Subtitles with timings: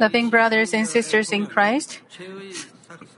[0.00, 2.00] Loving brothers and sisters in Christ,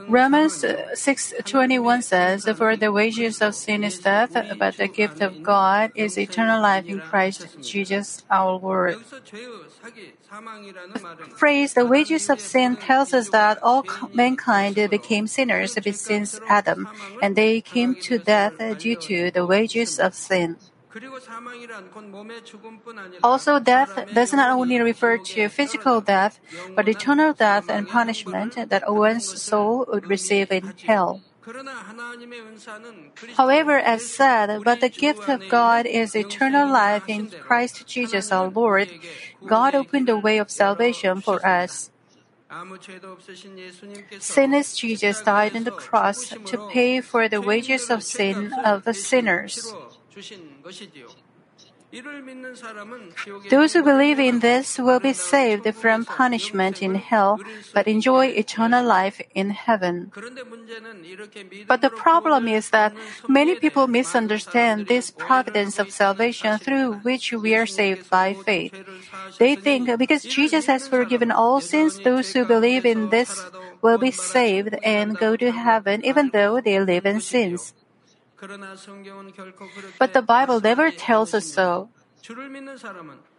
[0.08, 5.92] Romans 6:21 says, "For the wages of sin is death, but the gift of God
[5.94, 8.98] is eternal life in Christ Jesus our Lord."
[11.22, 13.84] The phrase "the wages of sin" tells us that all
[14.14, 16.88] mankind became sinners since Adam,
[17.22, 20.56] and they came to death due to the wages of sin.
[23.22, 26.40] Also, death does not only refer to physical death,
[26.74, 31.20] but eternal death and punishment that Owen's soul would receive in hell.
[33.36, 38.48] However, as said, but the gift of God is eternal life in Christ Jesus our
[38.48, 38.88] Lord.
[39.46, 41.90] God opened the way of salvation for us.
[44.18, 48.94] Sinless Jesus died on the cross to pay for the wages of sin of the
[48.94, 49.72] sinners.
[53.50, 57.40] Those who believe in this will be saved from punishment in hell,
[57.74, 60.12] but enjoy eternal life in heaven.
[61.66, 62.94] But the problem is that
[63.28, 68.74] many people misunderstand this providence of salvation through which we are saved by faith.
[69.38, 73.42] They think because Jesus has forgiven all sins, those who believe in this
[73.82, 77.74] will be saved and go to heaven even though they live in sins.
[79.98, 81.90] But the Bible never tells us so.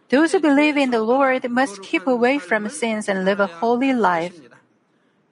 [0.08, 3.94] Those who believe in the Lord must keep away from sins and live a holy
[3.94, 4.38] life.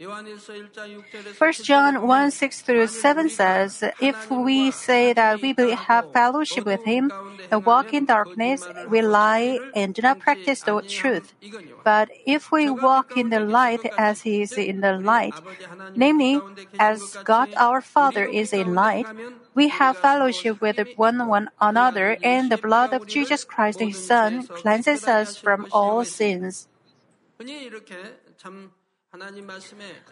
[0.00, 6.84] 1 John 1 6 through 7 says, If we say that we have fellowship with
[6.84, 7.12] him
[7.50, 11.34] and walk in darkness, we lie and do not practice the truth.
[11.84, 15.34] But if we walk in the light as he is in the light,
[15.94, 16.40] namely,
[16.78, 19.06] as God our Father is in light,
[19.54, 24.46] we have fellowship with one, one another, and the blood of Jesus Christ, his Son,
[24.46, 26.68] cleanses us from all sins.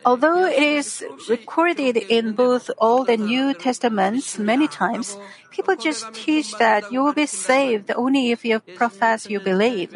[0.04, 5.16] Although it is recorded in both Old and New Testaments many times,
[5.50, 9.94] people just teach that you will be saved only if you profess you believe.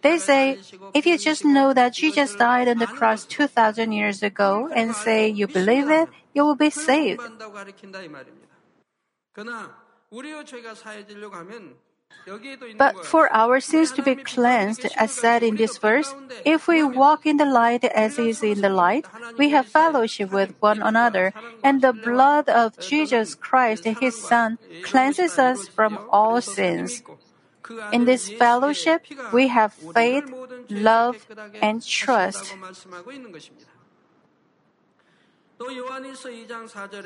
[0.00, 0.58] They say,
[0.94, 5.28] if you just know that Jesus died on the cross 2,000 years ago and say
[5.28, 7.20] you believe it, you will be saved.
[12.76, 16.12] But for our sins to be cleansed, as said in this verse,
[16.44, 19.06] if we walk in the light as is in the light,
[19.38, 25.38] we have fellowship with one another, and the blood of Jesus Christ, his Son, cleanses
[25.38, 27.02] us from all sins.
[27.92, 30.26] In this fellowship, we have faith,
[30.68, 31.26] love,
[31.62, 32.54] and trust.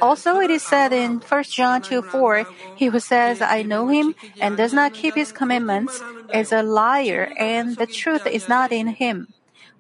[0.03, 4.15] Also, it is said in 1 John 2 4, He who says, I know him,
[4.41, 6.03] and does not keep his commandments,
[6.33, 9.29] is a liar, and the truth is not in him.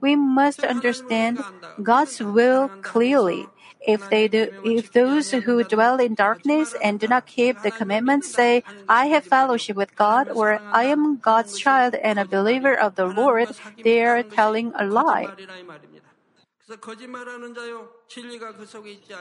[0.00, 1.44] We must understand
[1.82, 3.48] God's will clearly.
[3.86, 8.28] If they do, if those who dwell in darkness and do not keep the commandments
[8.28, 12.94] say, I have fellowship with God, or I am God's child and a believer of
[12.94, 13.48] the Lord,
[13.82, 15.32] they are telling a lie.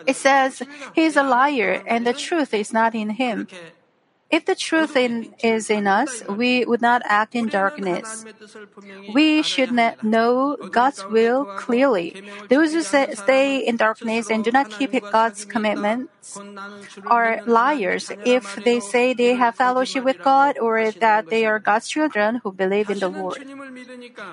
[0.06, 0.62] It says,
[0.94, 3.48] He is a liar and the truth is not in him.
[4.30, 8.24] If the truth in, is in us, we would not act in darkness.
[9.12, 12.24] We should know God's will clearly.
[12.48, 16.12] Those who stay in darkness and do not keep God's commitment
[17.08, 21.88] are liars if they say they have fellowship with God or that they are God's
[21.88, 23.46] children who believe in the Lord.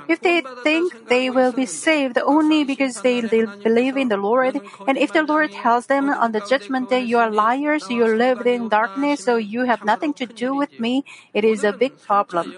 [0.09, 3.23] If they think they will be saved only because they
[3.65, 7.19] believe in the Lord, and if the Lord tells them on the judgment day, you
[7.19, 11.05] are liars, you lived in darkness, so you have nothing to do with me,
[11.35, 12.55] it is a big problem.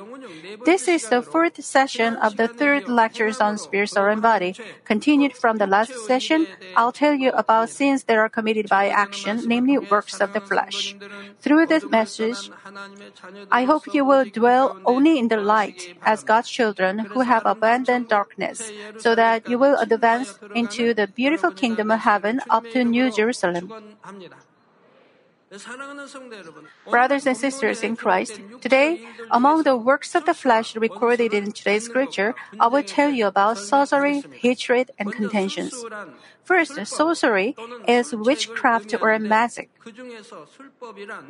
[0.65, 4.55] This is the fourth session of the third lectures on spirit, soul, and body.
[4.84, 9.28] Continued from the last session, I'll tell you about sins that are committed by action,
[9.37, 10.97] namely works of the flesh.
[11.41, 12.50] Through this message,
[13.50, 18.09] I hope you will dwell only in the light as God's children who have abandoned
[18.09, 23.10] darkness, so that you will advance into the beautiful kingdom of heaven up to New
[23.10, 23.72] Jerusalem.
[26.91, 31.84] Brothers and sisters in Christ, today, among the works of the flesh recorded in today's
[31.84, 35.72] scripture, I will tell you about sorcery, hatred, and contentions.
[36.45, 37.56] First, sorcery
[37.86, 39.71] is witchcraft or magic.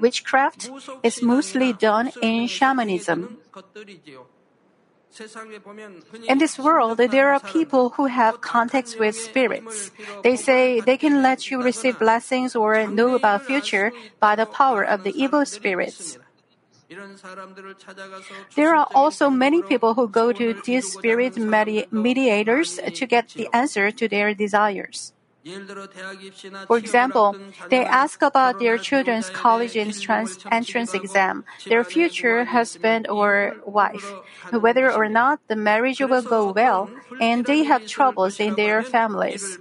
[0.01, 0.71] Witchcraft
[1.03, 3.39] is mostly done in shamanism.
[6.29, 9.91] In this world, there are people who have contacts with spirits.
[10.23, 14.85] They say they can let you receive blessings or know about future by the power
[14.85, 16.19] of the evil spirits.
[18.55, 23.49] There are also many people who go to these spirit medi- mediators to get the
[23.53, 25.13] answer to their desires.
[26.67, 27.37] For example,
[27.71, 34.15] they ask about their children's college entrance, entrance exam, their future husband or wife,
[34.51, 36.91] whether or not the marriage will go well,
[37.21, 39.59] and they have troubles in their families.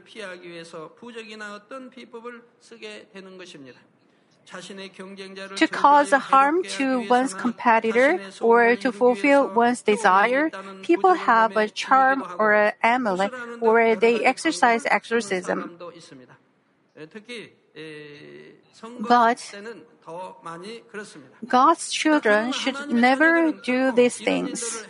[4.47, 10.49] To cause harm to one's competitor or to fulfill one's desire,
[10.83, 15.77] people have a charm or an amulet or they exercise exorcism.
[18.99, 19.44] But
[21.45, 24.85] God's children should never do these things.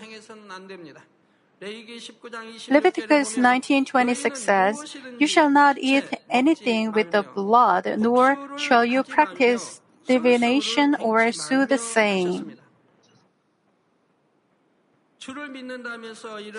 [1.59, 9.81] Leviticus 19:26 says, "You shall not eat anything with the blood, nor shall you practice
[10.05, 12.61] divination or soothsaying."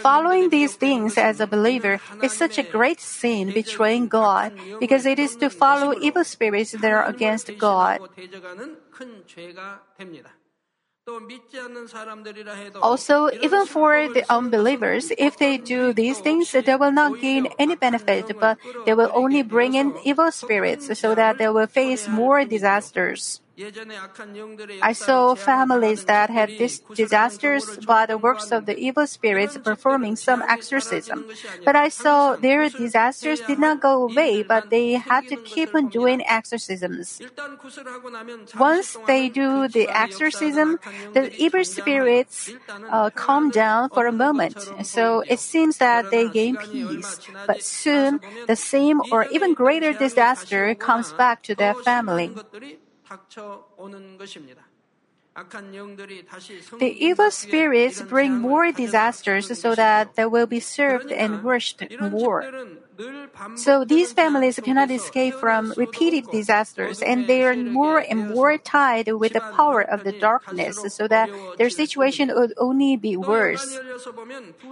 [0.02, 5.18] Following these things as a believer is such a great sin betraying God because it
[5.18, 8.02] is to follow evil spirits that are against God.
[12.82, 17.76] Also, even for the unbelievers, if they do these things, they will not gain any
[17.76, 22.44] benefit, but they will only bring in evil spirits so that they will face more
[22.44, 23.40] disasters.
[24.80, 30.16] I saw families that had these disasters by the works of the evil spirits performing
[30.16, 31.26] some exorcism.
[31.64, 35.88] But I saw their disasters did not go away, but they had to keep on
[35.88, 37.20] doing exorcisms.
[38.58, 40.78] Once they do the exorcism,
[41.12, 42.54] the evil spirits
[42.88, 44.70] uh, calm down for a moment.
[44.82, 47.20] So it seems that they gain peace.
[47.46, 52.36] But soon, the same or even greater disaster comes back to their family.
[53.08, 54.67] 닥쳐오는 것입니다.
[56.78, 62.44] The evil spirits bring more disasters so that they will be served and worshipped more.
[63.54, 69.06] So these families cannot escape from repeated disasters and they are more and more tied
[69.12, 73.78] with the power of the darkness so that their situation would only be worse.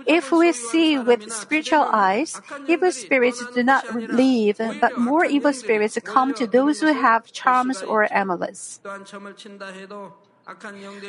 [0.07, 5.97] If we see with spiritual eyes, evil spirits do not leave, but more evil spirits
[6.03, 8.81] come to those who have charms or amulets.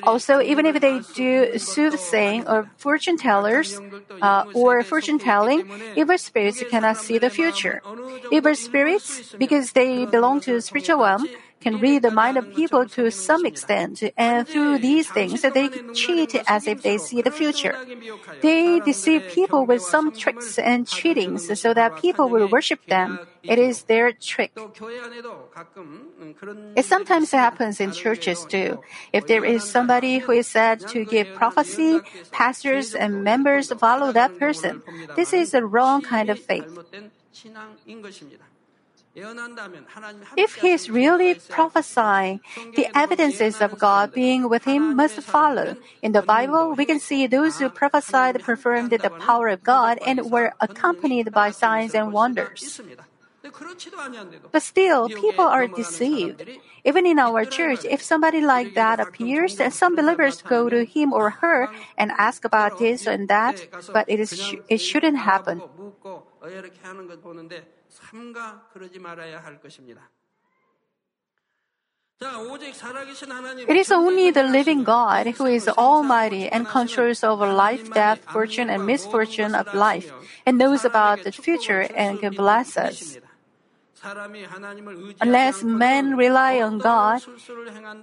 [0.04, 3.82] Also, even if they do soothsaying or fortune tellers
[4.22, 5.64] uh, or fortune telling,
[5.96, 7.82] evil spirits cannot see the future.
[8.32, 12.88] Evil spirits, because they belong to the spiritual realm, can read the mind of people
[12.90, 17.76] to some extent, and through these things, they cheat as if they see the future.
[18.42, 23.20] They deceive people with some tricks and cheatings so that people will worship them.
[23.44, 24.52] It is their trick.
[26.76, 28.82] It sometimes happens in churches too.
[29.14, 32.02] If there is somebody who is said to give prophecy,
[32.32, 34.84] pastors and members follow that person.
[35.16, 36.78] This is the wrong kind of faith.
[40.36, 42.40] If he is really prophesying,
[42.76, 45.78] the evidences of God being with him must follow.
[46.02, 50.30] In the Bible, we can see those who prophesied performed the power of God and
[50.30, 52.80] were accompanied by signs and wonders.
[54.52, 56.44] But still, people are deceived.
[56.84, 61.42] Even in our church, if somebody like that appears, some believers go to him or
[61.42, 65.62] her and ask about this and that, but it, is, it shouldn't happen.
[73.68, 78.72] It is only the living God who is almighty and controls over life, death, fortune,
[78.72, 80.12] and misfortune of life,
[80.44, 83.20] and knows about the future and can bless us.
[85.22, 87.22] Unless men rely on God,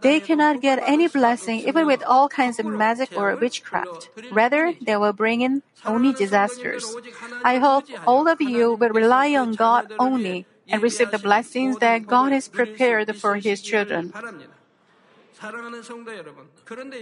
[0.03, 4.11] they cannot get any blessing even with all kinds of magic or witchcraft.
[4.31, 6.97] Rather, they will bring in only disasters.
[7.45, 12.07] I hope all of you will rely on God only and receive the blessings that
[12.07, 14.13] God has prepared for His children.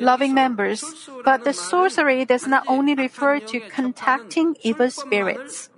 [0.00, 0.82] Loving members,
[1.24, 5.70] but the sorcery does not only refer to contacting evil spirits.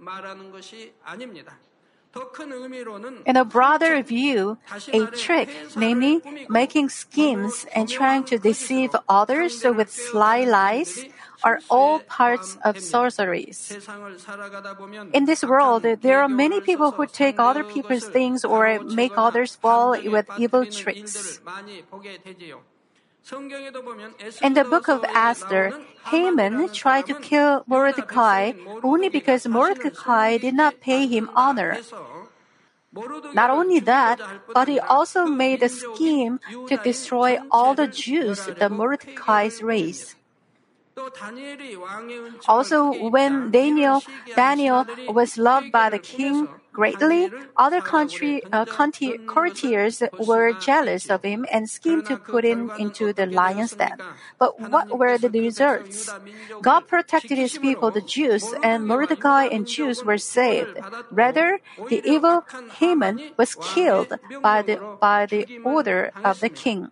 [3.26, 4.58] In a broader view,
[4.92, 11.06] a trick, namely making schemes and trying to deceive others with sly lies,
[11.42, 13.76] are all parts of sorceries.
[15.12, 19.54] In this world, there are many people who take other people's things or make others
[19.54, 21.40] fall with evil tricks.
[24.42, 25.72] In the book of Esther,
[26.06, 28.52] Haman tried to kill Mordecai
[28.82, 31.78] only because Mordecai did not pay him honor.
[33.32, 34.20] Not only that,
[34.52, 36.38] but he also made a scheme
[36.68, 40.14] to destroy all the Jews, the Mordecai's race.
[42.48, 44.02] Also, when Daniel,
[44.36, 48.64] Daniel was loved by the king greatly, other country, uh,
[49.26, 53.98] courtiers were jealous of him and schemed to put him into the lion's den.
[54.38, 56.10] But what were the results?
[56.62, 60.76] God protected his people, the Jews, and Mordecai and Jews were saved.
[61.10, 62.44] Rather, the evil
[62.78, 66.90] Haman was killed by the, by the order of the king.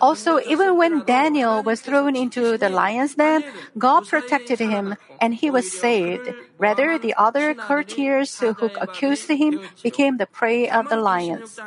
[0.00, 3.44] Also, even when Daniel was thrown into the lion's den,
[3.78, 6.28] God protected him and he was saved.
[6.58, 11.60] Rather, the other courtiers who accused him became the prey of the lions.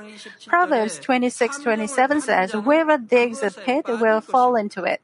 [0.47, 5.01] Proverbs 26:27 says, "Whoever digs a pit will fall into it.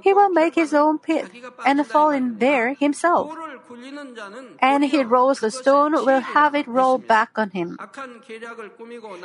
[0.00, 1.28] He will make his own pit
[1.64, 3.32] and fall in there himself.
[4.60, 7.76] And he rolls the stone will have it roll back on him."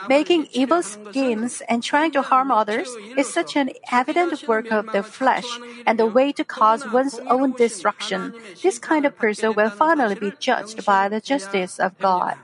[0.08, 5.04] Making evil schemes and trying to harm others is such an evident work of the
[5.04, 5.48] flesh
[5.86, 8.34] and the way to cause one's own destruction.
[8.64, 12.36] This kind of person will finally be judged by the justice of God.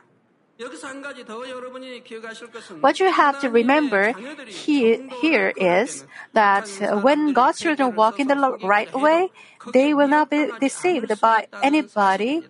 [2.80, 4.14] What you have to remember
[4.48, 6.70] here, here is that
[7.04, 9.30] when God's children walk in the right way,
[9.74, 12.48] they will not be deceived by anybody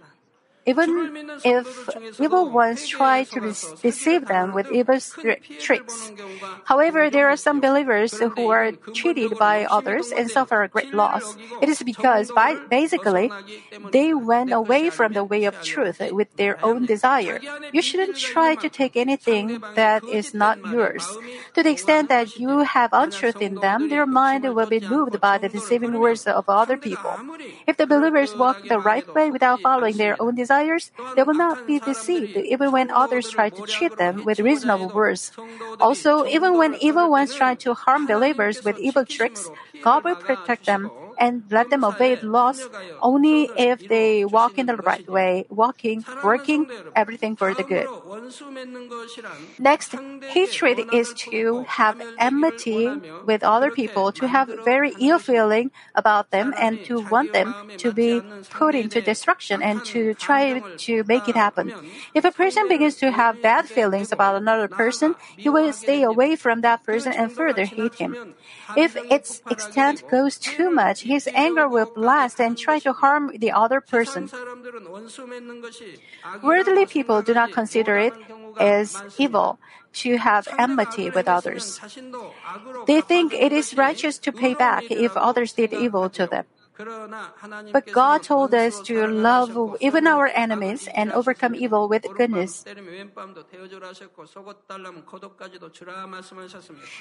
[0.65, 3.39] even if evil ones try to
[3.81, 4.97] deceive them with evil
[5.59, 6.11] tricks.
[6.65, 11.37] However, there are some believers who are cheated by others and suffer a great loss.
[11.61, 13.31] It is because, by, basically,
[13.91, 17.39] they went away from the way of truth with their own desire.
[17.71, 21.05] You shouldn't try to take anything that is not yours.
[21.53, 25.37] To the extent that you have untruth in them, their mind will be moved by
[25.37, 27.13] the deceiving words of other people.
[27.67, 31.35] If the believers walk the right way without following their own desire, desires, they will
[31.35, 35.31] not be deceived even when others try to cheat them with reasonable words.
[35.79, 40.65] Also, even when evil ones try to harm believers with evil tricks, God will protect
[40.65, 42.69] them and let them obey the laws
[42.99, 47.89] only if they walk in the right way, walking, working everything for the good.
[49.57, 49.95] Next,
[50.25, 56.53] hatred is to have enmity with other people, to have very ill feeling about them,
[56.57, 61.35] and to want them to be put into destruction and to try to make it
[61.35, 61.73] happen.
[62.13, 66.35] If a person begins to have bad feelings about another person, he will stay away
[66.35, 68.17] from that person and further hate him.
[68.75, 73.51] If its extent goes too much, his anger will blast and try to harm the
[73.51, 74.29] other person.
[76.41, 78.17] Worldly people do not consider it
[78.57, 79.59] as evil
[80.01, 81.79] to have enmity with others.
[82.87, 86.45] They think it is righteous to pay back if others did evil to them.
[86.77, 92.65] But God told us to love even our enemies and overcome evil with goodness.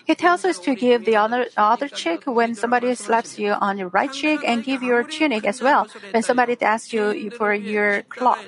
[0.05, 3.89] He tells us to give the other, other cheek when somebody slaps you on your
[3.89, 8.39] right cheek and give your tunic as well when somebody asks you for your cloak.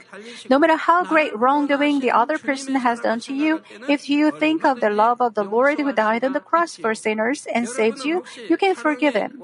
[0.49, 4.65] No matter how great wrongdoing the other person has done to you, if you think
[4.65, 8.05] of the love of the Lord who died on the cross for sinners and saved
[8.05, 9.43] you, you can forgive him.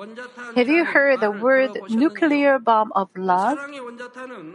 [0.55, 3.59] Have you heard the word nuclear bomb of love.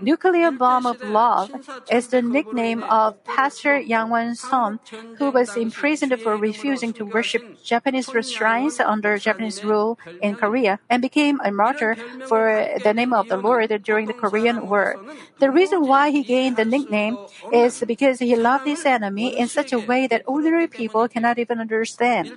[0.02, 1.52] Nuclear bomb of love
[1.92, 4.80] is the nickname of Pastor Yang Won-son,
[5.18, 11.02] who was imprisoned for refusing to worship Japanese shrines under Japanese rule in Korea and
[11.02, 11.98] became a martyr
[12.28, 14.98] for the name of the Lord during the Korean War.
[15.40, 17.18] The reason why he gained the nickname
[17.52, 21.60] is because he loved his enemy in such a way that ordinary people cannot even
[21.60, 22.28] understand.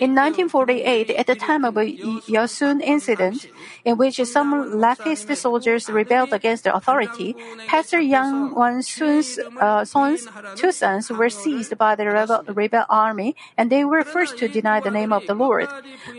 [0.00, 3.48] In 1948, at the time of Yosun incident
[3.84, 4.50] in which some
[4.84, 7.34] leftist soldiers rebelled against the authority,
[7.66, 9.84] Pastor Yang Won-son's uh,
[10.60, 14.78] two sons were seized by the rebel, rebel army and they were first to deny
[14.80, 15.68] the name of the Lord.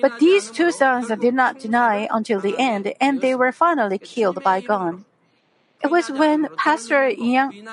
[0.01, 4.43] But these two sons did not deny until the end and they were finally killed
[4.43, 5.05] by gun.
[5.83, 7.67] It was when Pastor Yang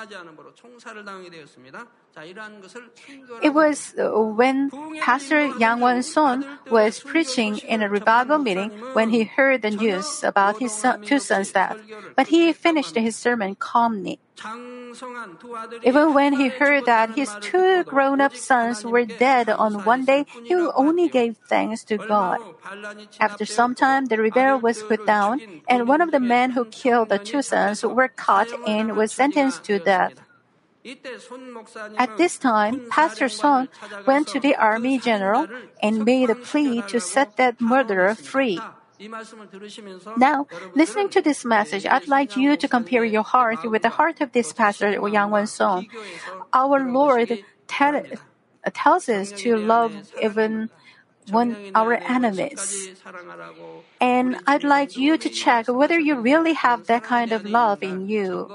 [3.41, 9.23] it was uh, when Pastor Yang Won-son was preaching in a revival meeting when he
[9.23, 11.77] heard the news about his son, two sons' death.
[12.15, 14.19] But he finished his sermon calmly.
[15.83, 20.55] Even when he heard that his two grown-up sons were dead on one day, he
[20.55, 22.39] only gave thanks to God.
[23.19, 27.09] After some time, the rebel was put down, and one of the men who killed
[27.09, 30.13] the two sons were caught and was sentenced to death.
[31.97, 33.69] At this time, Pastor Son
[34.07, 35.47] went to the army general
[35.81, 38.59] and made a plea to set that murderer free.
[40.17, 44.21] Now, listening to this message, I'd like you to compare your heart with the heart
[44.21, 45.87] of this pastor, Yang Won Son.
[46.53, 48.03] Our Lord tell,
[48.73, 50.69] tells us to love even
[51.29, 52.93] one, our enemies.
[53.99, 58.07] And I'd like you to check whether you really have that kind of love in
[58.07, 58.49] you.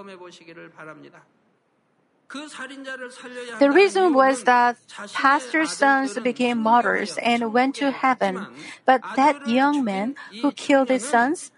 [2.33, 4.76] The reason was that
[5.12, 8.47] pastor's sons became martyrs and went to heaven,
[8.85, 11.52] but that young man who killed his sons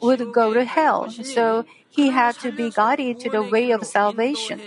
[0.00, 4.60] would go to hell, so he had to be guided to the way of salvation.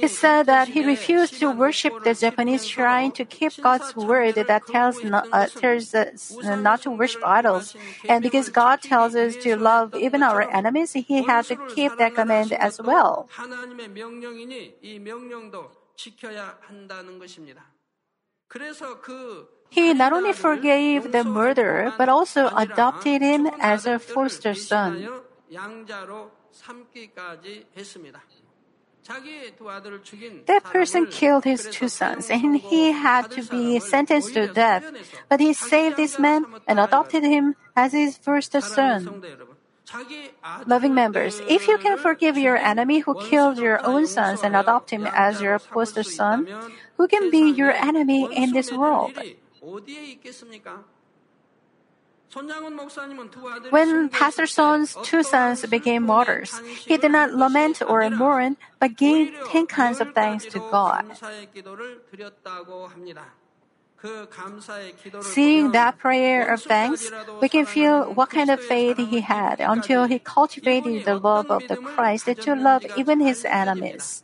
[0.00, 4.66] He said that he refused to worship the Japanese shrine to keep God's word that
[4.66, 7.76] tells, no, uh, tells us not to worship idols.
[8.08, 12.14] And because God tells us to love even our enemies, he had to keep that
[12.14, 13.28] command as well.
[19.70, 25.08] He not only forgave the murderer, but also adopted him as a foster son.
[30.46, 34.84] That person killed his two sons, and he had to be sentenced to death.
[35.28, 39.22] But he saved this man and adopted him as his first son.
[40.66, 44.90] Loving members, if you can forgive your enemy who killed your own sons and adopt
[44.90, 46.46] him as your foster son,
[46.98, 49.16] who can be your enemy in this world?
[53.70, 59.32] When Pastor Son's two sons became martyrs, he did not lament or mourn, but gave
[59.50, 61.04] ten kinds of thanks to God.
[65.22, 70.04] Seeing that prayer of thanks, we can feel what kind of faith he had until
[70.04, 74.22] he cultivated the love of the Christ to love even his enemies.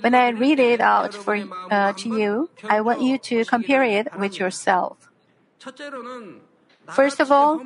[0.00, 1.36] When I read it out for,
[1.70, 5.05] uh, to you, I want you to compare it with yourself.
[6.94, 7.60] First of all,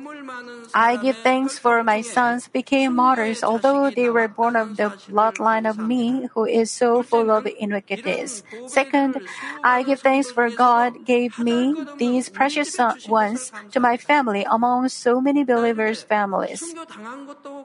[0.73, 5.69] I give thanks for my sons became martyrs, although they were born of the bloodline
[5.69, 8.43] of me, who is so full of iniquities.
[8.65, 9.21] Second,
[9.63, 15.21] I give thanks for God gave me these precious ones to my family among so
[15.21, 16.73] many believers' families.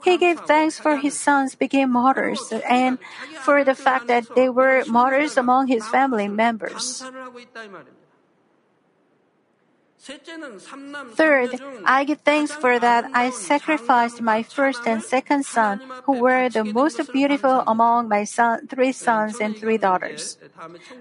[0.05, 2.99] He gave thanks for his sons became martyrs and
[3.41, 7.03] for the fact that they were martyrs among his family members.
[11.15, 16.49] Third, I give thanks for that I sacrificed my first and second son, who were
[16.49, 20.39] the most beautiful among my son, three sons and three daughters.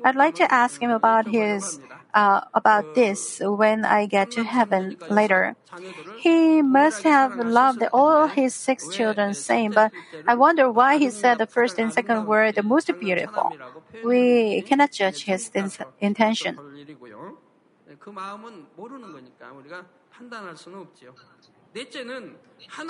[0.04, 1.80] I'd like to ask him about his
[2.14, 5.56] uh, about this when I get to heaven later.
[6.18, 9.92] He must have loved all his six children same, but
[10.26, 13.52] I wonder why he said the first and second were the most beautiful.
[14.04, 15.52] We cannot judge his
[16.00, 16.58] intention.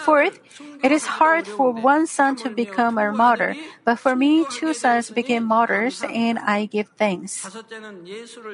[0.05, 0.39] Fourth,
[0.83, 5.09] it is hard for one son to become a martyr, but for me, two sons
[5.09, 7.41] became martyrs, and I give thanks.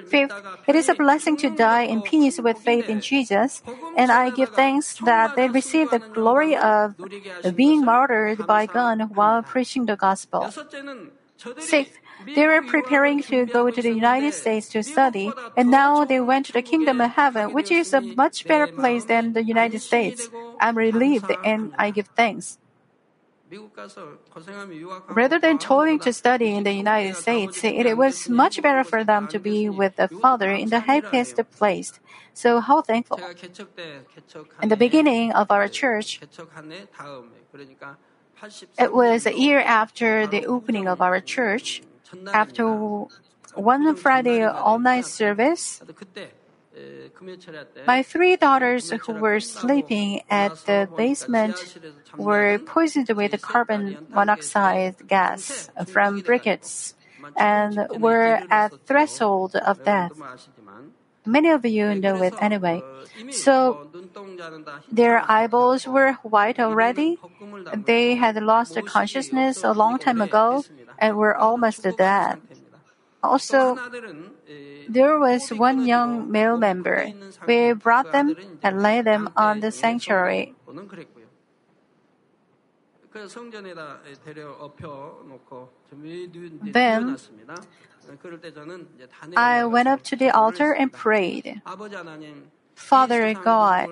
[0.08, 0.34] Fifth,
[0.68, 3.62] it is a blessing to die in peace with faith in Jesus,
[3.98, 6.96] and I give thanks that they received the glory of
[7.56, 10.52] being martyred by God while preaching the gospel.
[11.60, 16.20] Sixth, they were preparing to go to the United States to study, and now they
[16.20, 19.80] went to the kingdom of heaven, which is a much better place than the United
[19.80, 20.30] States.
[20.60, 22.58] I'm relieved and I give thanks.
[25.10, 29.28] Rather than toiling to study in the United States, it was much better for them
[29.28, 32.00] to be with the Father in the happiest place.
[32.34, 33.20] So how thankful.
[34.62, 36.22] In the beginning of our church,
[38.80, 41.82] it was a year after the opening of our church.
[42.34, 43.06] After
[43.56, 45.82] one Friday all-night service,
[47.86, 51.78] my three daughters who were sleeping at the basement
[52.18, 56.94] were poisoned with carbon monoxide gas from briquettes
[57.36, 60.14] and were at threshold of death.
[61.26, 62.82] Many of you know it anyway.
[63.30, 63.88] So
[64.92, 67.20] their eyeballs were white already.
[67.86, 70.64] They had lost consciousness a long time ago
[71.02, 72.40] and we were almost dead.
[73.24, 73.78] Also,
[74.88, 77.12] there was one young male member.
[77.46, 80.54] We brought them and laid them on the sanctuary.
[86.62, 87.18] Then
[89.36, 91.62] I went up to the altar and prayed.
[92.76, 93.90] Father God,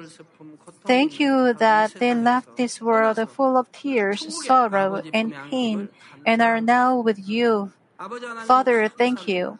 [0.86, 5.90] thank you that they left this world full of tears, sorrow, and pain,
[6.26, 7.72] and are now with you.
[8.46, 9.60] Father, thank you.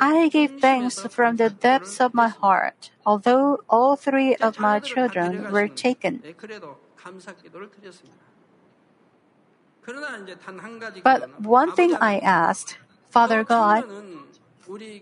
[0.00, 5.50] I give thanks from the depths of my heart, although all three of my children
[5.50, 6.22] were taken.
[11.04, 12.78] But one thing I asked,
[13.10, 13.84] Father God,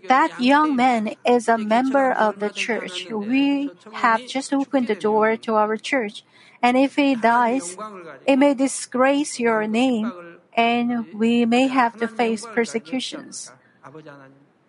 [0.07, 3.07] that young man is a member of the church.
[3.09, 6.23] We have just opened the door to our church.
[6.61, 7.77] And if he dies,
[8.25, 10.13] it may disgrace your name
[10.55, 13.51] and we may have to face persecutions.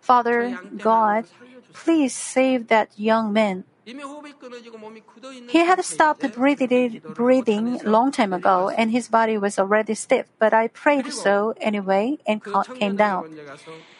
[0.01, 1.25] Father God,
[1.73, 3.63] please save that young man.
[3.85, 10.69] He had stopped breathing, long time ago and his body was already stiff, but I
[10.69, 12.41] prayed so anyway and
[12.79, 13.35] came down.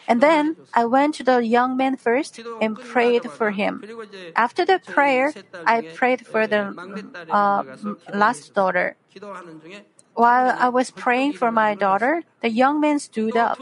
[0.06, 3.82] And then I went to the young man first and prayed for him.
[4.36, 5.32] After the prayer,
[5.66, 6.74] I prayed for the
[7.30, 7.62] uh,
[8.12, 8.96] last daughter.
[10.14, 13.58] While I was praying for my daughter, the young man stood up.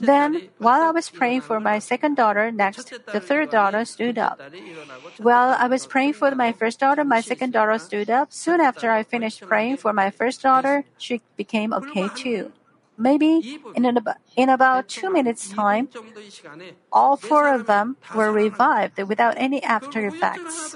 [0.00, 4.40] Then, while I was praying for my second daughter, next, the third daughter stood up.
[5.18, 8.32] While I was praying for my first daughter, my second daughter stood up.
[8.32, 12.52] Soon after I finished praying for my first daughter, she became okay too.
[12.98, 14.02] Maybe in, an,
[14.36, 15.88] in about two minutes' time,
[16.92, 20.74] all four of them were revived without any after effects.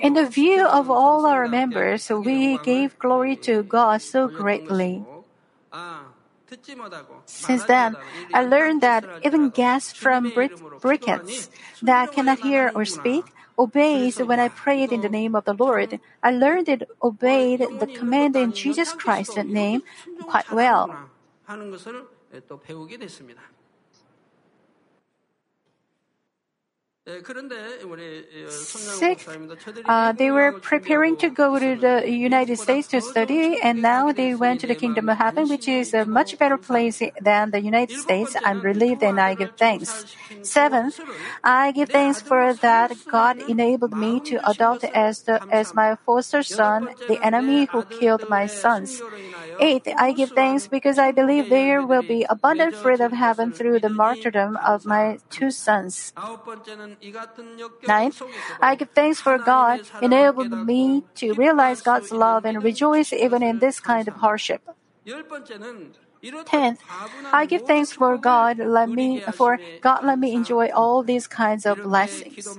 [0.00, 5.04] In the view of all our members, we gave glory to God so greatly.
[7.24, 7.96] Since then,
[8.34, 11.48] I learned that even guests from briquettes
[11.80, 13.24] that cannot hear or speak
[13.58, 16.00] obeys when I prayed in the name of the Lord.
[16.22, 19.82] I learned it obeyed the command in Jesus Christ's name
[20.26, 21.10] quite well.
[28.48, 29.26] Sick,
[29.86, 34.36] uh, they were preparing to go to the United States to study, and now they
[34.36, 37.96] went to the Kingdom of Heaven, which is a much better place than the United
[37.96, 38.36] States.
[38.44, 40.06] I'm relieved and I give thanks.
[40.42, 41.00] Seventh,
[41.42, 46.44] I give thanks for that God enabled me to adopt as the as my foster
[46.44, 49.02] son the enemy who killed my sons.
[49.58, 53.80] Eighth, I give thanks because I believe there will be abundant fruit of heaven through
[53.80, 56.12] the martyrdom of my two sons.
[57.86, 58.22] Ninth,
[58.60, 63.58] I give thanks for God enabled me to realize God's love and rejoice even in
[63.58, 64.62] this kind of hardship.
[66.44, 66.80] Tenth,
[67.32, 71.66] I give thanks for God let me for God let me enjoy all these kinds
[71.66, 72.56] of blessings.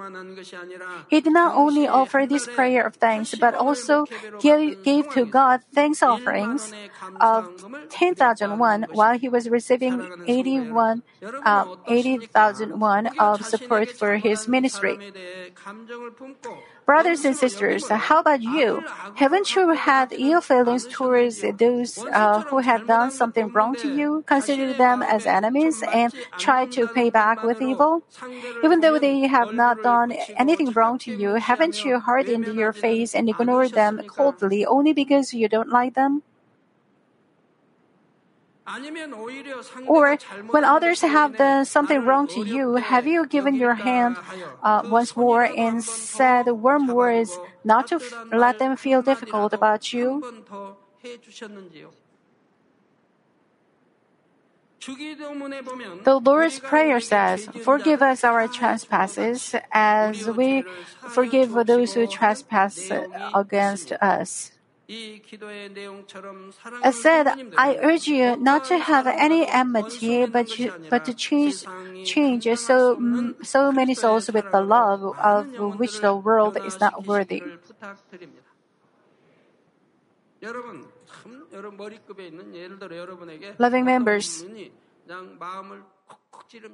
[1.09, 4.07] He did not only offer this prayer of thanks, but also
[4.41, 6.73] gave, gave to God thanks offerings
[7.21, 11.03] of 10,000 won while he was receiving 81,
[11.45, 14.99] uh, 80,000 won of support for his ministry.
[16.85, 18.83] Brothers and sisters, how about you?
[19.15, 24.23] Haven't you had ill feelings towards those uh, who have done something wrong to you?
[24.27, 28.03] Consider them as enemies and try to pay back with evil?
[28.63, 33.15] Even though they have not done anything wrong to you, haven't you hardened your face
[33.15, 36.23] and ignored them coldly only because you don't like them?
[39.85, 40.19] Or
[40.51, 44.19] when others have done something wrong to you, have you given your hand
[44.61, 49.93] uh, once more and said warm words not to f- let them feel difficult about
[49.93, 50.25] you?
[54.85, 60.63] The Lord's Prayer says, Forgive us our trespasses as we
[61.09, 62.91] forgive those who trespass
[63.33, 64.51] against us.
[64.89, 65.21] I
[66.91, 71.63] said, I urge you not to have any enmity, but you, but to change
[72.03, 77.41] change so so many souls with the love of which the world is not worthy.
[83.59, 84.45] Loving members,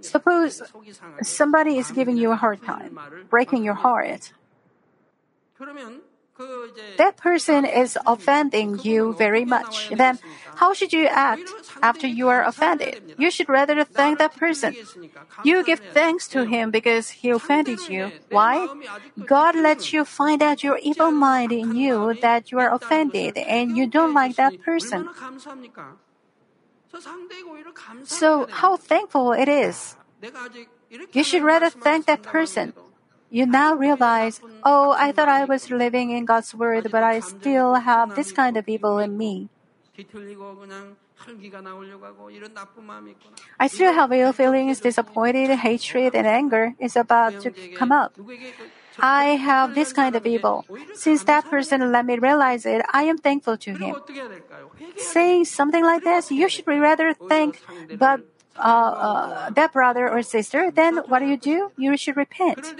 [0.02, 0.62] suppose
[1.22, 2.98] somebody is giving you a hard time,
[3.30, 4.34] breaking your heart.
[6.98, 9.90] That person is offending you very much.
[9.96, 10.20] Then,
[10.56, 13.00] how should you act after you are offended?
[13.18, 14.76] You should rather thank that person.
[15.44, 18.12] You give thanks to him because he offended you.
[18.30, 18.68] Why?
[19.26, 23.78] God lets you find out your evil mind in you that you are offended and
[23.78, 25.10] you don't like that person.
[28.04, 29.96] So, how thankful it is.
[31.14, 32.74] You should rather thank that person.
[33.32, 37.76] You now realize, oh, I thought I was living in God's word, but I still
[37.76, 39.50] have this kind of evil in me.
[43.60, 48.14] I still have ill feelings, disappointed, hatred, and anger is about to come up.
[49.00, 50.66] I have this kind of evil.
[50.94, 53.96] Since that person let me realize it, I am thankful to him.
[54.98, 57.62] Saying something like this, you should rather thank,
[57.92, 58.22] but
[58.60, 61.72] uh, uh, that brother or sister, then what do you do?
[61.78, 62.74] You should repent.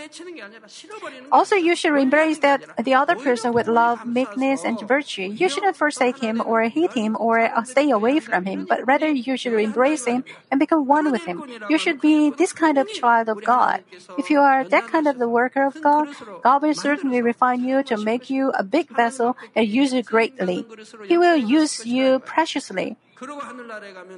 [1.32, 5.24] Also, you should embrace that the other person with love, meekness, and virtue.
[5.24, 9.10] You shouldn't forsake him or hate him or uh, stay away from him, but rather
[9.10, 11.44] you should embrace him and become one with him.
[11.70, 13.84] You should be this kind of child of God.
[14.18, 16.08] If you are that kind of the worker of God,
[16.44, 20.66] God will certainly refine you to make you a big vessel and use you greatly.
[21.08, 22.98] He will use you preciously.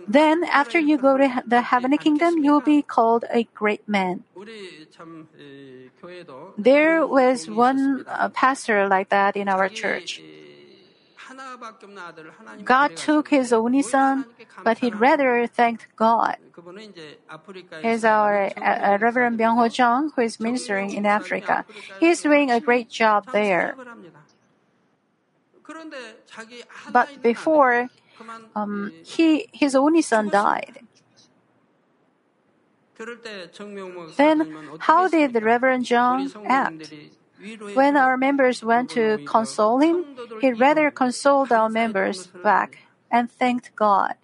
[0.07, 4.23] Then, after you go to the heavenly kingdom, you will be called a great man.
[6.57, 10.21] There was one uh, pastor like that in our church.
[12.63, 14.25] God took his only son,
[14.63, 16.37] but he'd rather thanked God.
[17.81, 21.65] Here's our uh, uh, Reverend Byung Ho Jung, who is ministering in Africa.
[21.99, 23.75] He's doing a great job there.
[26.91, 27.89] But before,
[28.55, 30.79] um, he, his only son died.
[34.17, 34.47] Then,
[34.79, 36.93] how did the Reverend John act?
[37.73, 40.05] When our members went to console him,
[40.39, 42.79] he rather consoled our members back
[43.09, 44.15] and thanked God.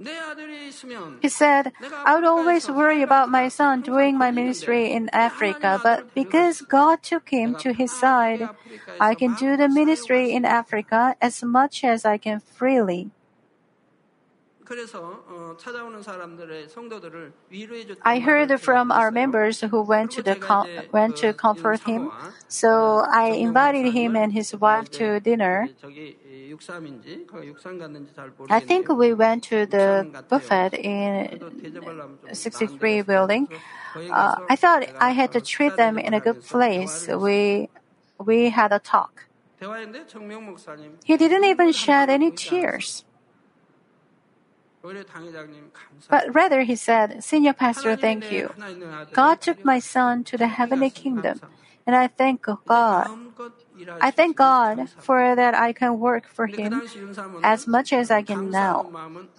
[0.00, 1.72] He said,
[2.04, 7.02] I would always worry about my son doing my ministry in Africa, but because God
[7.02, 8.48] took him to his side,
[9.00, 13.10] I can do the ministry in Africa as much as I can freely.
[18.04, 20.36] I heard from our members who went to the
[20.92, 22.10] went to comfort him,
[22.48, 25.68] so I invited him and his wife to dinner.
[28.50, 31.40] I think we went to the buffet in
[32.32, 33.48] 63 building.
[34.10, 37.08] Uh, I thought I had to treat them in a good place.
[37.08, 37.68] We
[38.18, 39.24] we had a talk.
[41.04, 43.04] He didn't even shed any tears
[46.08, 48.54] but rather he said, "Senior pastor, thank you.
[49.12, 51.40] God took my son to the heavenly kingdom,
[51.86, 53.08] and I thank God.
[54.00, 56.82] I thank God for that I can work for him
[57.42, 58.90] as much as I can now."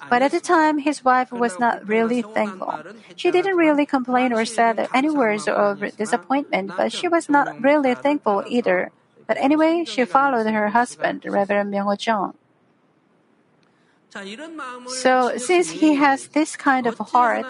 [0.09, 2.79] But at the time, his wife was not really thankful.
[3.15, 7.93] She didn't really complain or said any words of disappointment, but she was not really
[7.95, 8.91] thankful either.
[9.27, 12.33] But anyway, she followed her husband, Reverend Myung Ho Jung.
[14.87, 17.45] So, since he has this kind of heart,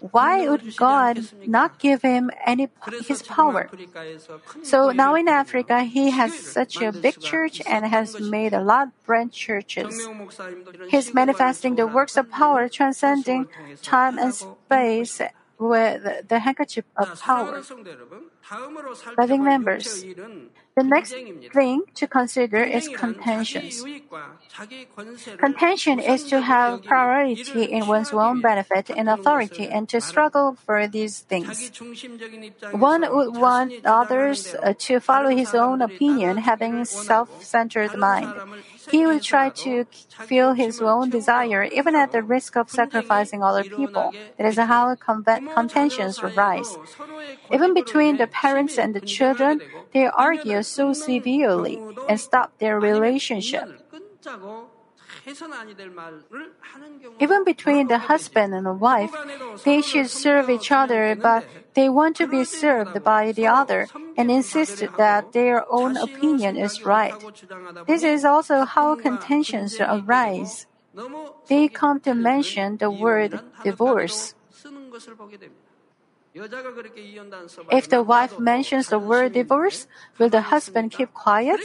[0.00, 2.68] why would God not give him any
[3.06, 3.68] his power?
[4.62, 8.88] So now in Africa, he has such a big church and has made a lot
[8.88, 10.08] of branch churches.
[10.88, 13.48] He's manifesting the works of power transcending
[13.82, 15.20] time and space
[15.58, 17.62] with the handkerchief of power.
[19.18, 20.04] Loving members,
[20.80, 21.14] the next
[21.52, 23.84] thing to consider is contentions.
[25.36, 30.86] Contention is to have priority in one's own benefit and authority and to struggle for
[30.86, 31.70] these things.
[32.72, 38.32] One would want others uh, to follow his own opinion, having a self-centered mind.
[38.90, 43.64] He will try to fulfill his own desire even at the risk of sacrificing other
[43.64, 44.12] people.
[44.36, 46.76] That is how contentions arise.
[47.52, 49.60] Even between the parents and the children,
[49.92, 51.78] they argue so severely
[52.08, 53.68] and stop their relationship.
[57.20, 59.12] Even between the husband and the wife,
[59.64, 64.30] they should serve each other, but they want to be served by the other and
[64.30, 67.14] insist that their own opinion is right.
[67.86, 70.66] This is also how contentions arise.
[71.48, 74.34] They come to mention the word divorce.
[76.32, 79.86] If the wife mentions the word divorce,
[80.18, 81.60] will the husband keep quiet?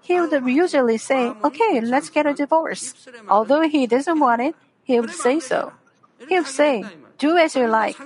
[0.00, 2.94] He would usually say, Okay, let's get a divorce.
[3.28, 5.72] Although he doesn't want it, he would say so.
[6.28, 6.84] He would say,
[7.18, 7.96] Do as you like.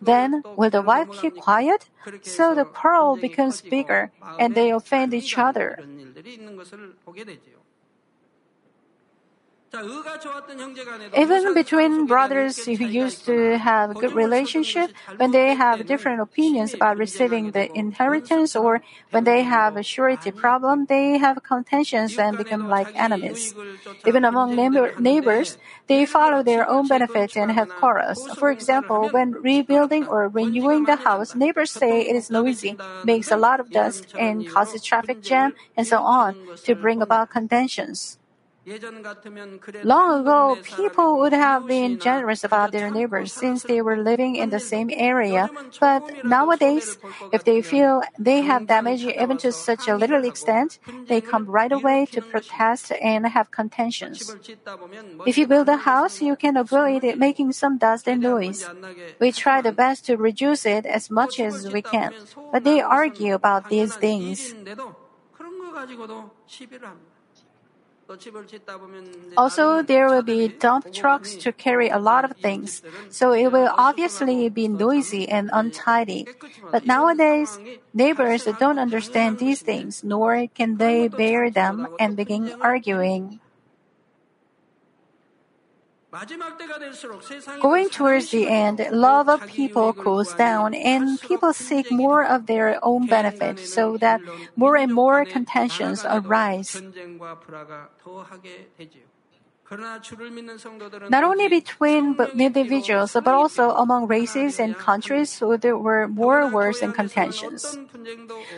[0.00, 1.88] Then, will the wife keep quiet?
[2.22, 5.78] So the quarrel becomes bigger and they offend each other.
[11.16, 16.74] Even between brothers who used to have a good relationship, when they have different opinions
[16.74, 22.36] about receiving the inheritance or when they have a surety problem, they have contentions and
[22.36, 23.54] become like enemies.
[24.04, 28.28] Even among neighbor- neighbors, they follow their own benefit and have quarrels.
[28.36, 33.36] For example, when rebuilding or renewing the house, neighbors say it is noisy, makes a
[33.36, 38.18] lot of dust, and causes traffic jam, and so on, to bring about contentions.
[39.84, 44.50] Long ago, people would have been generous about their neighbors since they were living in
[44.50, 45.50] the same area.
[45.78, 46.98] But nowadays,
[47.32, 51.70] if they feel they have damaged even to such a little extent, they come right
[51.70, 54.36] away to protest and have contentions.
[55.24, 58.68] If you build a house, you can avoid making some dust and noise.
[59.20, 62.14] We try the best to reduce it as much as we can,
[62.50, 64.54] but they argue about these things.
[69.36, 73.70] Also, there will be dump trucks to carry a lot of things, so it will
[73.76, 76.26] obviously be noisy and untidy.
[76.70, 77.58] But nowadays,
[77.92, 83.40] neighbors don't understand these things, nor can they bear them and begin arguing.
[87.60, 92.78] Going towards the end, love of people cools down and people seek more of their
[92.82, 94.20] own benefit so that
[94.56, 96.80] more and more contentions arise.
[101.10, 106.82] Not only between individuals, but also among races and countries, so there were more wars
[106.82, 107.76] and contentions.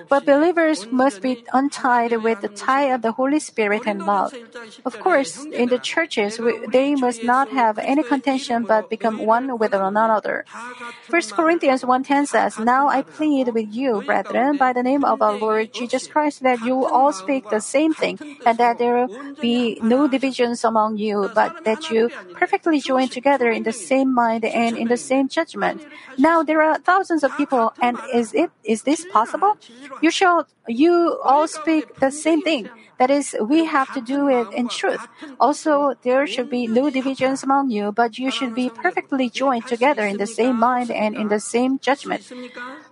[0.08, 4.34] But believers must be untied with the tie of the Holy Spirit and love.
[4.84, 6.40] Of course, in the churches,
[6.72, 10.44] they must not have any contention but become one with one another.
[11.08, 15.38] 1 Corinthians 1.10 says, Now I plead with you, brethren, by the name of our
[15.38, 19.08] Lord Jesus Christ, that you all speak the same thing, and that there
[19.40, 24.44] be no divisions among you, but that you perfectly join together in the same mind
[24.44, 25.82] and in the same judgment.
[26.16, 29.56] Now there are thousands of people, and is it is this possible?
[30.00, 32.68] You shall you all speak the same thing.
[32.98, 35.06] That is, we have to do it in truth.
[35.38, 40.04] Also, there should be no divisions among you, but you should be perfectly joined together
[40.04, 42.32] in the same mind and in the same judgment.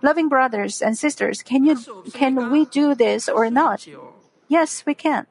[0.01, 1.75] Loving brothers and sisters, can you
[2.13, 3.85] can we do this or not?
[4.47, 5.27] Yes, we can.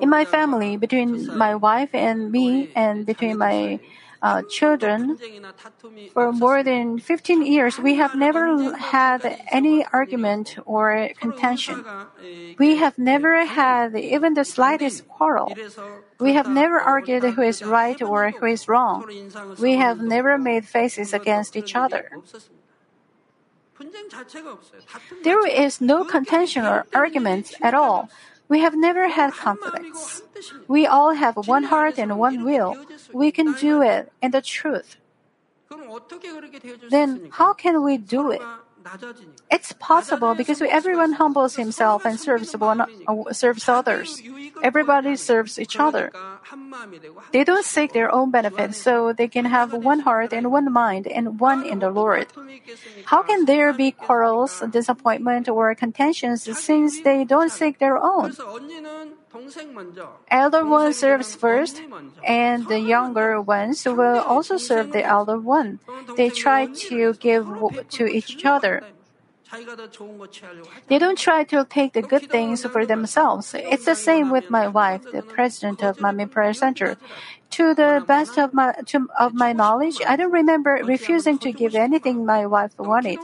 [0.00, 3.80] In my family, between my wife and me, and between my
[4.22, 5.18] uh, children,
[6.12, 11.84] for more than 15 years, we have never had any argument or contention.
[12.58, 15.54] We have never had even the slightest quarrel.
[16.18, 19.06] We have never argued who is right or who is wrong.
[19.58, 22.10] We have never made faces against each other.
[25.22, 28.10] There is no contention or argument at all.
[28.48, 30.22] We have never had conflicts.
[30.66, 32.76] We all have one heart and one will.
[33.12, 34.96] We can do it in the truth.
[36.90, 38.42] Then how can we do it?
[39.50, 44.22] It's possible because everyone humbles himself and serves one uh, serves others.
[44.62, 46.12] Everybody serves each other.
[47.32, 51.06] They don't seek their own benefit, so they can have one heart and one mind
[51.06, 52.26] and one in the Lord.
[53.04, 58.32] How can there be quarrels, disappointment, or contentions since they don't seek their own?
[60.30, 61.82] Elder one serves first,
[62.24, 65.80] and the younger ones will also serve the elder one.
[66.16, 67.46] They try to give
[67.90, 68.82] to each other.
[70.88, 73.54] They don't try to take the good things for themselves.
[73.56, 76.98] It's the same with my wife, the president of Manmin Prayer Center.
[77.50, 81.74] To the best of my to, of my knowledge, I don't remember refusing to give
[81.74, 83.20] anything my wife wanted.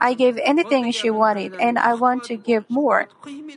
[0.00, 3.08] I gave anything she wanted, and I want to give more.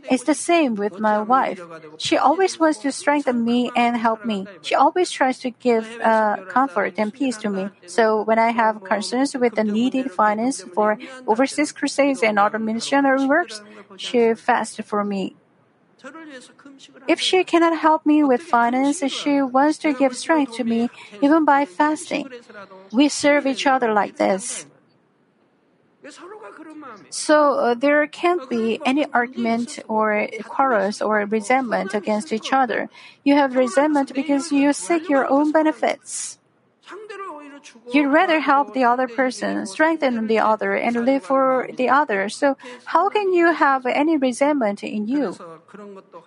[0.09, 1.67] It's the same with my wife.
[1.97, 4.49] She always wants to strengthen me and help me.
[4.61, 7.71] She always tries to give uh, comfort and peace to me.
[7.85, 13.25] So when I have concerns with the needed finance for overseas crusades and other missionary
[13.25, 13.61] works,
[13.95, 15.35] she fasts for me.
[17.07, 21.43] If she cannot help me with finance, she wants to give strength to me even
[21.45, 22.29] by fasting.
[22.91, 24.65] We serve each other like this.
[27.09, 32.89] So uh, there can't be any argument or quarrels or resentment against each other.
[33.23, 36.39] You have resentment because you seek your own benefits.
[37.91, 42.29] You'd rather help the other person, strengthen the other, and live for the other.
[42.29, 45.37] So how can you have any resentment in you?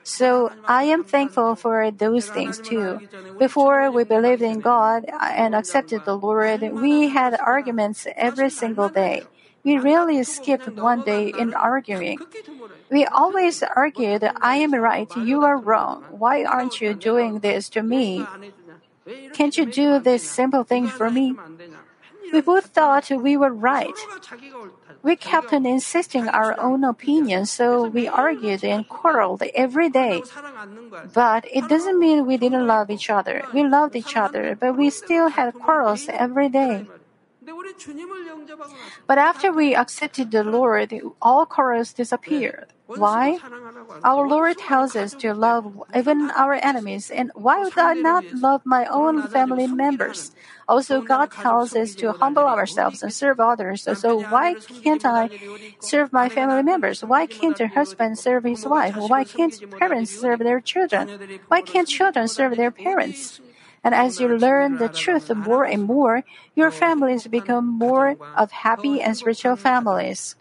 [0.03, 3.00] So I am thankful for those things too.
[3.38, 9.29] Before we believed in God and accepted the Lord, we had arguments every single day.
[9.62, 12.18] We rarely skipped one day in arguing.
[12.90, 16.07] We always argued, I am right, you are wrong.
[16.09, 18.26] Why aren't you doing this to me?
[19.33, 21.35] Can't you do this simple thing for me?
[22.33, 23.94] We both thought we were right.
[25.02, 30.23] We kept on insisting our own opinion, so we argued and quarreled every day.
[31.13, 33.42] But it doesn't mean we didn't love each other.
[33.52, 36.87] We loved each other, but we still had quarrels every day.
[39.06, 42.67] But after we accepted the Lord, all quarrels disappeared.
[42.94, 43.40] Why?
[44.04, 48.62] Our Lord tells us to love even our enemies, and why would I not love
[48.64, 50.32] my own family members?
[50.68, 53.88] Also, God tells us to humble ourselves and serve others.
[54.00, 55.30] So, why can't I
[55.80, 57.02] serve my family members?
[57.04, 58.94] Why can't a husband serve his wife?
[58.96, 61.10] Why can't parents serve their children?
[61.48, 63.40] Why can't children serve their parents?
[63.85, 66.24] And as you learn the truth more and more,
[66.54, 70.37] your families become more of happy and spiritual families.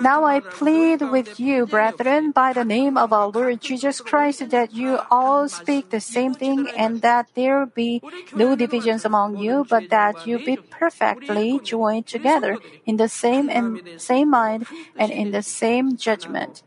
[0.00, 4.72] Now I plead with you, brethren, by the name of our Lord Jesus Christ, that
[4.72, 8.02] you all speak the same thing and that there be
[8.34, 13.80] no divisions among you, but that you be perfectly joined together in the same and
[13.96, 16.62] same mind and in the same judgment.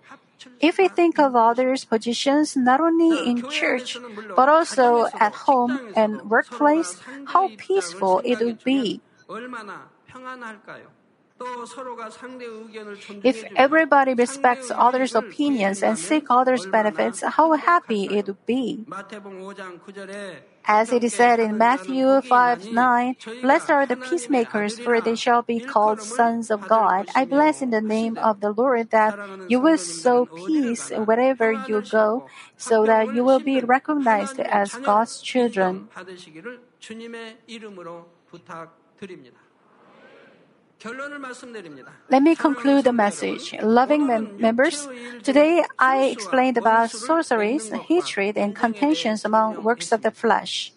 [0.62, 3.98] If we think of others' positions not only in church,
[4.36, 9.02] but also at home and workplace, how peaceful it would be.
[13.24, 18.86] If everybody respects others' opinions and seeks others' benefits, how happy it would be.
[20.68, 25.42] As it is said in Matthew 5 9, Blessed are the peacemakers, for they shall
[25.44, 27.08] be called sons of God.
[27.14, 29.14] I bless in the name of the Lord that
[29.48, 32.26] you will sow peace wherever you go,
[32.58, 35.90] so that you will be recognized as God's children.
[42.10, 43.56] Let me conclude the message.
[43.62, 44.88] Loving mem- members,
[45.24, 50.74] today I explained about sorceries, hatred, and contentions among works of the flesh.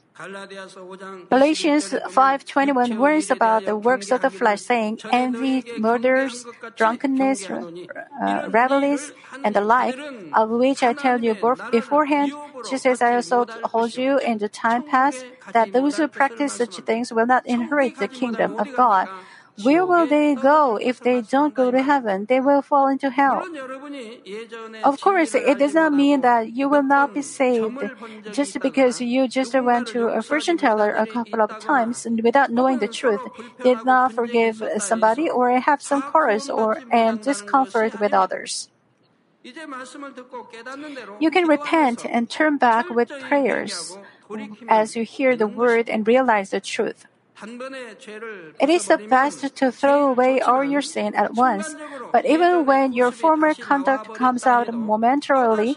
[1.31, 6.45] Galatians 5:21 warns about the works of the flesh, saying envy, murders,
[6.75, 9.13] drunkenness, uh, revelries,
[9.45, 9.95] and the like,
[10.35, 11.39] of which I tell you
[11.71, 12.33] beforehand,
[12.69, 16.83] just as I also told you in the time past, that those who practice such
[16.83, 19.07] things will not inherit the kingdom of God.
[19.63, 22.27] Where will they go if they don't go to heaven?
[22.27, 23.45] They will fall into hell.
[24.85, 27.91] Of course, it does not mean that you will not be saved
[28.31, 32.51] just because you just went to a fortune teller a couple of times and without
[32.51, 33.21] knowing the truth,
[33.63, 38.69] did not forgive somebody or have some quarrels or and discomfort with others.
[41.21, 43.99] You can repent and turn back with prayers
[44.69, 47.07] as you hear the word and realize the truth.
[47.41, 51.75] It is the best to throw away all your sin at once.
[52.13, 55.77] But even when your former conduct comes out momentarily,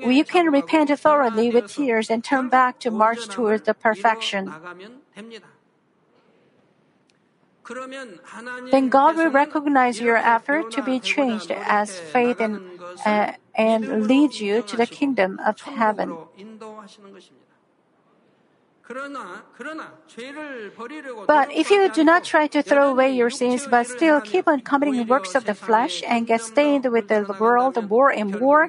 [0.00, 4.54] you can repent thoroughly with tears and turn back to march towards the perfection.
[8.70, 12.60] Then God will recognize your effort to be changed as faith and,
[13.06, 16.16] uh, and lead you to the kingdom of heaven.
[21.26, 24.60] But if you do not try to throw away your sins, but still keep on
[24.60, 28.68] committing works of the flesh and get stained with the world more and more,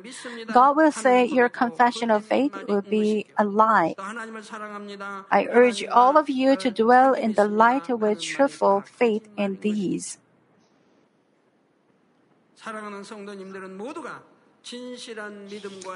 [0.54, 3.96] God will say your confession of faith will be a lie.
[4.00, 10.18] I urge all of you to dwell in the light with truthful faith in these.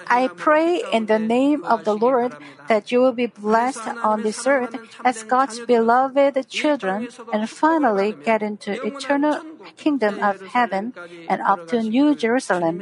[0.08, 2.36] I pray in the name of the Lord
[2.68, 8.44] that you will be blessed on this earth as God's beloved children and finally get
[8.44, 9.42] into eternal
[9.76, 10.94] kingdom of heaven
[11.28, 12.82] and up to New Jerusalem.